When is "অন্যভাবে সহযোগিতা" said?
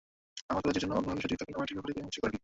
0.97-1.45